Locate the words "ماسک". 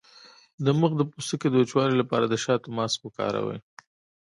2.77-2.99